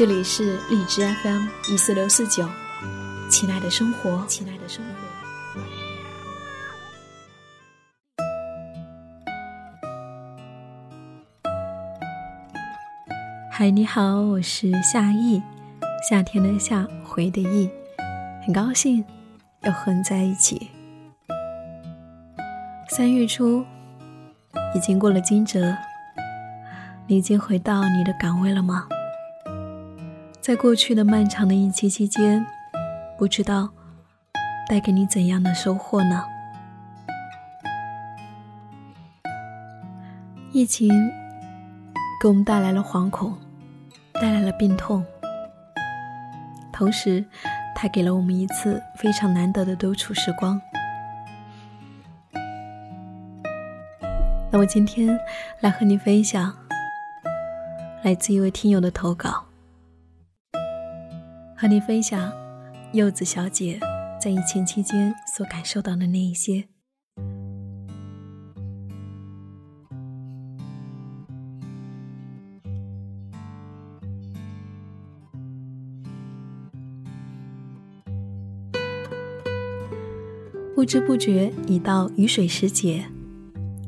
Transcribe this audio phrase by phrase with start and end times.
[0.00, 2.48] 这里是荔枝 FM 一四六四九，
[3.28, 5.60] 亲爱的生活，亲爱的生活。
[13.50, 15.42] 嗨，你好，我是夏意，
[16.08, 17.68] 夏天的夏，回的意，
[18.42, 19.04] 很高兴
[19.64, 20.70] 又和你在一起。
[22.88, 23.66] 三月初，
[24.74, 25.76] 已经过了惊蛰，
[27.06, 28.88] 你已经回到你的岗位了吗？
[30.40, 32.44] 在过去的漫长的疫情期间，
[33.18, 33.68] 不知道
[34.66, 36.24] 带给你怎样的收获呢？
[40.50, 40.88] 疫情
[42.20, 43.36] 给我们带来了惶恐，
[44.14, 45.04] 带来了病痛，
[46.72, 47.22] 同时，
[47.74, 50.58] 它给了我们一次非常难得的独处时光。
[54.50, 55.16] 那么今天
[55.60, 56.52] 来和你分享
[58.02, 59.49] 来自一位听友的投稿。
[61.60, 62.32] 和你分享
[62.94, 63.78] 柚子小姐
[64.18, 66.64] 在疫情期间所感受到的那一些。
[80.74, 83.04] 不知不觉已到雨水时节，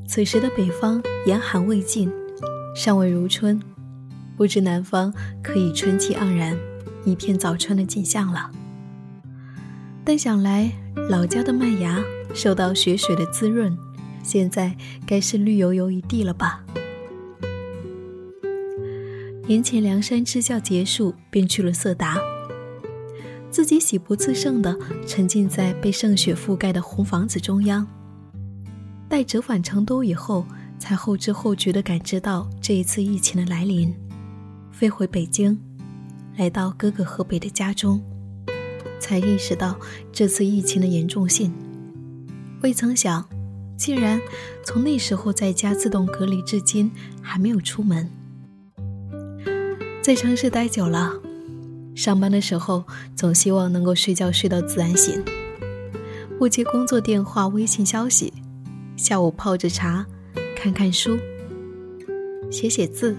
[0.06, 2.12] 此时的北方严寒未尽，
[2.76, 3.58] 尚未如春，
[4.36, 5.10] 不知南方
[5.42, 6.54] 可以春气盎然。
[7.04, 8.50] 一片早春的景象了，
[10.04, 10.70] 但想来
[11.08, 12.00] 老家的麦芽
[12.32, 13.76] 受到雪水的滋润，
[14.22, 16.64] 现在该是绿油油一地了吧？
[19.48, 22.16] 年前梁山支教结束，便去了色达，
[23.50, 27.84] 自己喜不自胜地沉浸在被圣雪覆盖的红房子中央。
[29.08, 30.46] 待折返成都以后，
[30.78, 33.92] 才后知后觉地感知到这一次疫情的来临，
[34.70, 35.60] 飞回北京。
[36.36, 38.02] 来到哥哥河北的家中，
[38.98, 39.78] 才意识到
[40.10, 41.52] 这次疫情的严重性。
[42.62, 43.28] 未曾想，
[43.76, 44.20] 竟然
[44.64, 48.10] 从那时候在家自动隔离至今还没有出门。
[50.00, 51.12] 在城市待久了，
[51.94, 55.22] 上班的时候总希望能够睡觉睡到自然醒，
[56.38, 58.32] 不接工作电话、微信消息，
[58.96, 60.06] 下午泡着茶，
[60.56, 61.18] 看看书，
[62.50, 63.14] 写写字，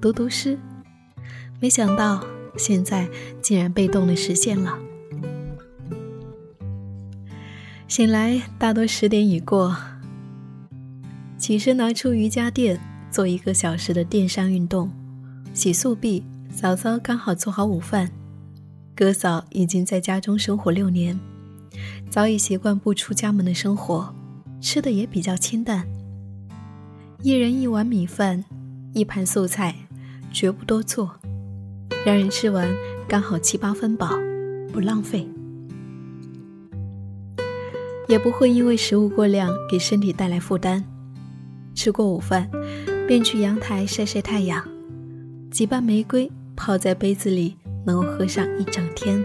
[0.00, 0.58] 读读诗。
[1.60, 2.24] 没想到
[2.56, 3.08] 现在
[3.40, 4.78] 竟然被动的实现了。
[7.88, 9.76] 醒来大多十点已过，
[11.38, 12.78] 起身拿出瑜伽垫
[13.10, 14.90] 做一个小时的垫上运动，
[15.54, 18.10] 洗漱毕，嫂嫂刚好做好午饭。
[18.94, 21.18] 哥嫂已经在家中生活六年，
[22.10, 24.14] 早已习惯不出家门的生活，
[24.60, 25.86] 吃的也比较清淡，
[27.22, 28.44] 一人一碗米饭，
[28.94, 29.74] 一盘素菜，
[30.32, 31.18] 绝不多做。
[32.06, 32.72] 让人吃完
[33.08, 34.10] 刚好七八分饱，
[34.72, 35.28] 不浪费，
[38.06, 40.84] 也不会因为食物过量给身体带来负担。
[41.74, 42.48] 吃过午饭，
[43.08, 44.64] 便去阳台晒晒太阳，
[45.50, 49.20] 几瓣玫瑰泡在杯子里，能喝上一整天。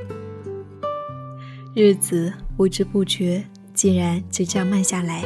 [1.75, 3.43] 日子不知不觉
[3.75, 5.23] 竟然就这样慢下来，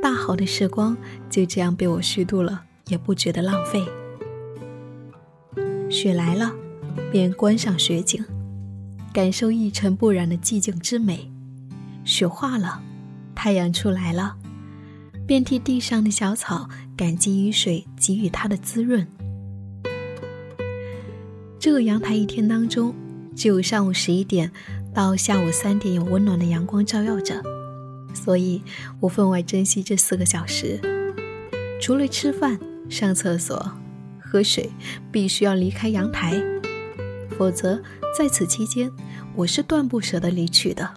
[0.00, 0.96] 大好的时光
[1.28, 3.84] 就这样被我虚度了，也不觉得浪费。
[5.90, 6.52] 雪来了，
[7.10, 8.22] 便观赏雪景，
[9.12, 11.30] 感受一尘不染的寂静之美；
[12.04, 12.82] 雪化了，
[13.34, 14.36] 太阳出来了，
[15.26, 19.06] 便替地上的小草感激雨水给予它的滋润。
[21.58, 22.94] 这个阳台一天当中，
[23.34, 24.52] 只有上午十一点
[24.94, 27.42] 到下午三点有温暖的阳光照耀着，
[28.12, 28.62] 所以
[29.00, 30.78] 我分外珍惜这四个小时。
[31.80, 32.58] 除了吃饭、
[32.90, 33.72] 上厕所。
[34.30, 34.70] 喝水
[35.10, 36.38] 必须要离开阳台，
[37.38, 37.82] 否则
[38.16, 38.90] 在此期间
[39.34, 40.90] 我是断不舍得离去的。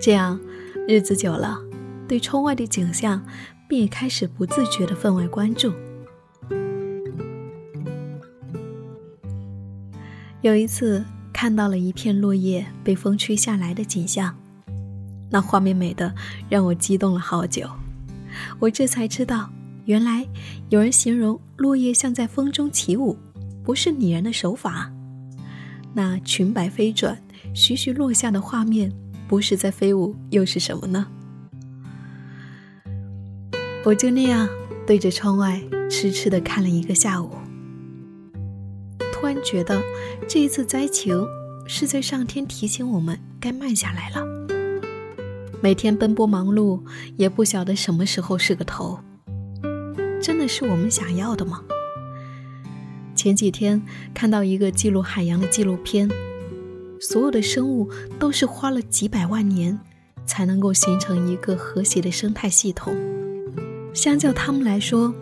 [0.00, 0.38] 这样
[0.86, 1.58] 日子久了，
[2.06, 3.26] 对窗外的景象
[3.68, 5.72] 便也开始不自觉的分外关注。
[10.42, 14.36] 有一次看到了一片落叶被风吹下来的景象，
[15.28, 16.14] 那画面美的
[16.48, 17.68] 让我激动了好久。
[18.60, 19.50] 我这才知道。
[19.88, 20.28] 原来
[20.68, 23.16] 有人形容落叶像在风中起舞，
[23.64, 24.92] 不是拟人的手法，
[25.94, 27.18] 那裙摆飞转、
[27.54, 28.92] 徐徐落下的画面，
[29.26, 31.06] 不是在飞舞又是什么呢？
[33.82, 34.46] 我就那样
[34.86, 35.58] 对着窗外
[35.88, 37.30] 痴痴的看了一个下午，
[39.10, 39.80] 突然觉得
[40.28, 41.26] 这一次灾情
[41.66, 44.22] 是在上天提醒我们该慢下来了。
[45.62, 46.82] 每天奔波忙碌，
[47.16, 49.00] 也不晓得什么时候是个头。
[50.20, 51.62] 真的是我们想要的吗？
[53.14, 53.82] 前几天
[54.14, 56.08] 看到一个记录海洋的纪录片，
[57.00, 59.76] 所有的生物都是花了几百万年
[60.26, 62.94] 才能够形成一个和谐的生态系统。
[63.92, 65.12] 相较他们来说，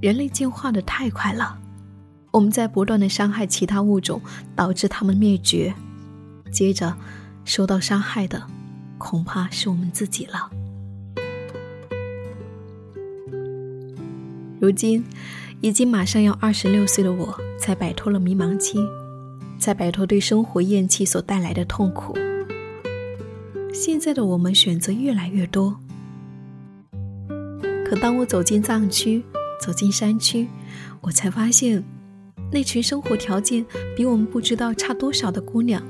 [0.00, 1.58] 人类进化的太快了。
[2.30, 4.20] 我们在不断的伤害其他物种，
[4.54, 5.74] 导致它们灭绝。
[6.50, 6.96] 接着
[7.44, 8.42] 受到伤害的，
[8.98, 10.50] 恐怕是我们自己了。
[14.60, 15.04] 如今。
[15.62, 18.78] 已经马上要二十六岁的我，才摆脱了迷茫期，
[19.58, 22.16] 才摆脱对生活厌弃所带来的痛苦。
[23.70, 25.76] 现在的我们选择越来越多，
[27.84, 29.22] 可当我走进藏区，
[29.60, 30.48] 走进山区，
[31.02, 31.84] 我才发现，
[32.50, 35.82] 那群生活条件比我们不知道差多少的姑娘，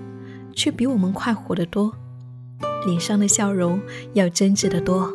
[0.53, 1.95] 却比我们快活得多，
[2.85, 3.81] 脸上的笑容
[4.15, 5.15] 要真挚得多。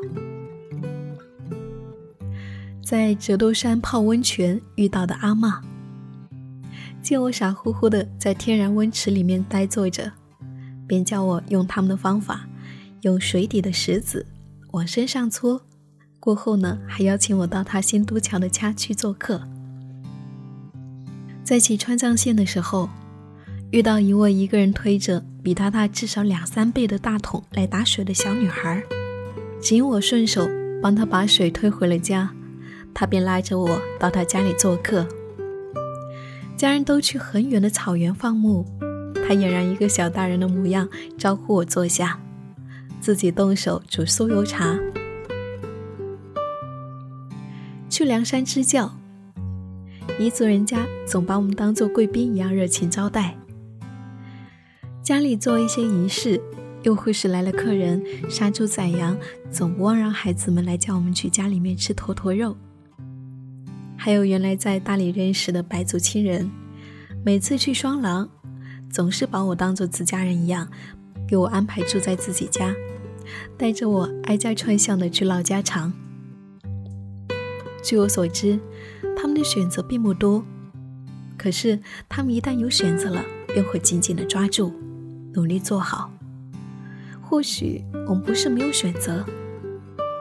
[2.85, 5.59] 在折多山泡温泉遇到的阿嬷，
[7.01, 10.11] 见我傻乎乎的在天然温池里面呆坐着，
[10.85, 12.45] 便叫我用他们的方法，
[13.01, 14.23] 用水底的石子
[14.69, 15.59] 往身上搓。
[16.19, 19.41] 过后呢，还邀请我到他新都桥的家去做客。
[21.43, 22.87] 在骑川藏线的时候，
[23.71, 28.83] 遇到一位一个人推着比他大至少两三倍的大桶来打水的小女孩，
[29.59, 30.47] 只因我顺手
[30.83, 32.31] 帮她把水推回了家。
[32.95, 35.05] 他便拉着我到他家里做客，
[36.55, 38.65] 家人都去很远的草原放牧，
[39.15, 40.87] 他俨然一个小大人的模样，
[41.17, 42.17] 招呼我坐下，
[43.01, 44.79] 自己动手煮酥油茶。
[47.89, 48.95] 去凉山支教，
[50.17, 53.35] 彝族人家总把我们当做贵宾一样热情招待，
[55.03, 56.41] 家里做一些仪式，
[56.83, 59.17] 又或是来了客人杀猪宰羊，
[59.51, 62.55] 总不忘让孩子们来叫我们去家里面吃坨坨肉。
[64.05, 66.47] 还有原来在大理认识的白族亲人，
[67.25, 68.29] 每次去双廊，
[68.91, 70.67] 总是把我当做自家人一样，
[71.27, 72.71] 给我安排住在自己家，
[73.57, 75.91] 带着我挨家串巷的去唠家常。
[77.83, 78.59] 据我所知，
[79.17, 80.45] 他们的选择并不多，
[81.35, 84.71] 可是他们一旦有选择了，便会紧紧的抓住，
[85.33, 86.11] 努力做好。
[87.23, 89.25] 或许我们不是没有选择，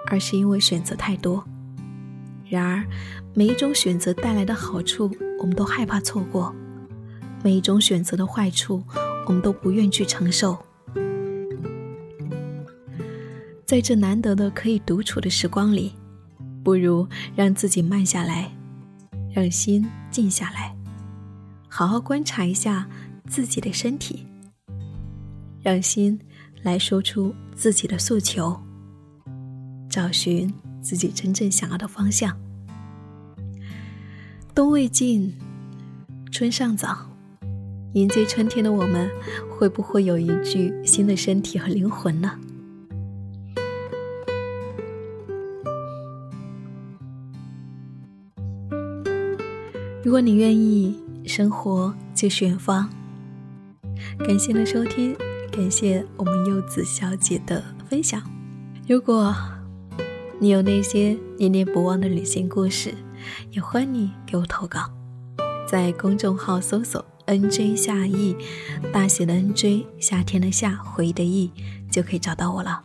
[0.07, 1.45] 而是因为选择太多。
[2.55, 2.85] 然而。
[3.37, 5.11] 每一种选择带来的好处，
[5.41, 6.55] 我们都害怕错过；
[7.43, 8.81] 每一种选择的坏处，
[9.27, 10.57] 我们都不愿去承受。
[13.67, 15.95] 在这难得的可以独处的时光里，
[16.63, 17.05] 不如
[17.35, 18.53] 让自己慢下来，
[19.35, 20.73] 让心静下来，
[21.69, 22.89] 好好观察一下
[23.27, 24.25] 自己的身体，
[25.61, 26.17] 让心
[26.63, 28.57] 来说出自己的诉求，
[29.91, 32.44] 找寻自己真正想要的方向。
[34.55, 35.35] 冬未尽，
[36.31, 36.97] 春尚早，
[37.95, 39.11] 迎接春天的我们，
[39.51, 42.39] 会不会有一具新的身体和灵魂呢？
[50.05, 52.89] 如果你愿意，生活就是远方。
[54.21, 55.17] 感谢你的收听，
[55.51, 58.23] 感谢我们柚子小姐的分享。
[58.87, 59.35] 如果
[60.39, 62.95] 你有那些念念不忘的旅行故事，
[63.51, 64.91] 也欢迎你给我投稿，
[65.69, 68.37] 在公众号搜索 “nj 夏意”，
[68.93, 71.51] 大写的 “nj”，夏天的夏，回忆的忆，
[71.91, 72.83] 就可以找到我了。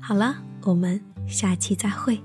[0.00, 2.20] 好了，我们下期再会。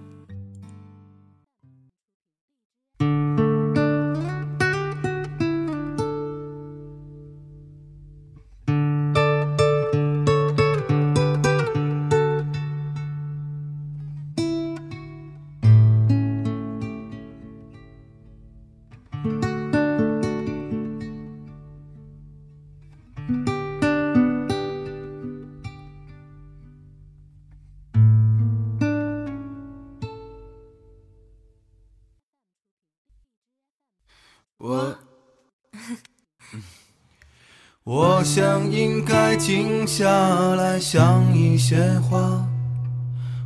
[37.95, 40.09] 我想应该静下
[40.55, 42.43] 来想一些话，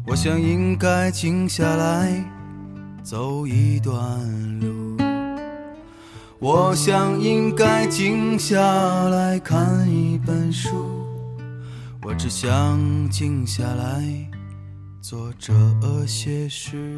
[0.05, 2.23] 我想应该静下来
[3.03, 3.93] 走一段
[4.61, 4.95] 路，
[6.39, 8.57] 我想应该静下
[9.09, 10.69] 来看一本书，
[12.03, 14.01] 我只想静下来
[15.01, 15.53] 做这
[16.05, 16.97] 些事。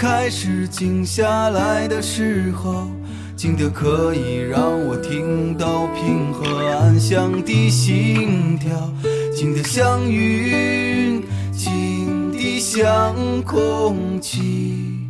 [0.00, 2.88] 开始静下来的时候，
[3.36, 8.90] 静得可以让我听到平和安详的心跳，
[9.36, 15.06] 静得像云，静得像空气，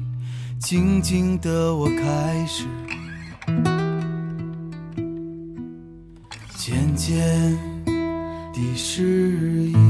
[0.58, 2.64] 静静的我开始
[6.56, 7.56] 渐渐
[8.52, 9.89] 地适应。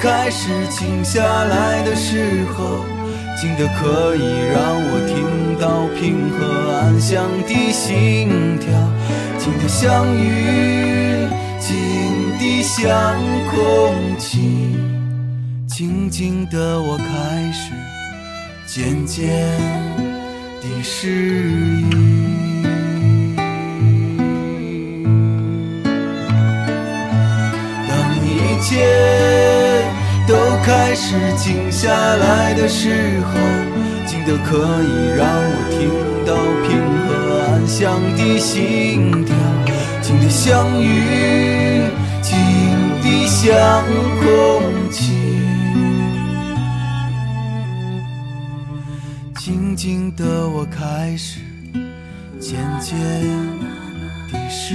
[0.00, 2.84] 开始静下来的时候，
[3.36, 4.56] 静得可以让
[4.90, 8.70] 我听到平和安详的心跳，
[9.38, 11.26] 静得像雨，
[11.58, 11.74] 静
[12.38, 12.86] 得像
[13.50, 14.76] 空气，
[15.66, 17.72] 静静的我开始
[18.66, 19.26] 渐渐
[20.60, 21.08] 地适
[21.90, 21.90] 应。
[27.88, 29.07] 当一切。
[31.10, 33.32] 是静下来的时候，
[34.04, 35.88] 静得可以让我听
[36.26, 36.36] 到
[36.68, 36.68] 平
[37.06, 37.08] 和
[37.46, 39.34] 安详的心跳，
[40.02, 42.36] 静得像云，静
[43.00, 43.82] 得像
[44.20, 44.60] 空
[44.90, 45.14] 气，
[49.38, 51.40] 静静的我开始
[52.38, 52.94] 渐渐
[54.30, 54.74] 地适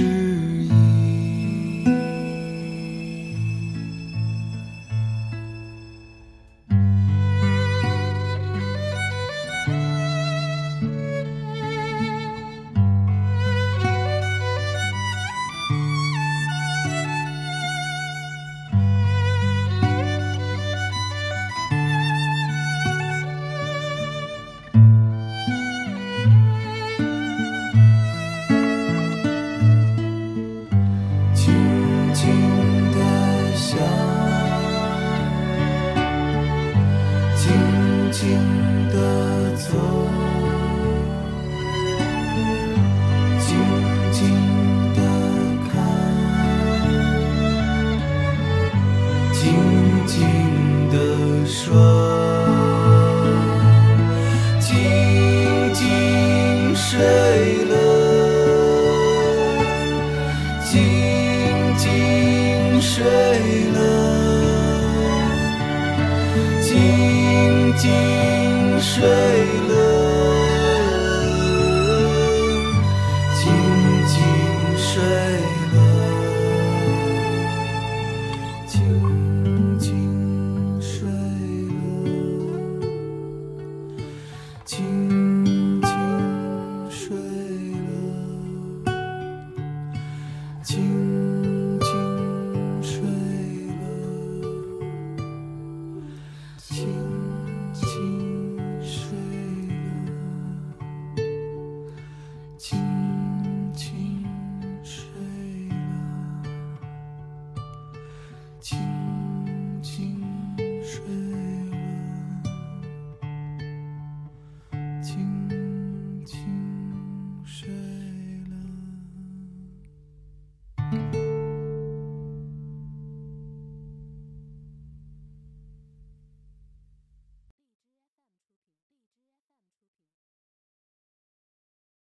[67.84, 69.63] 静水。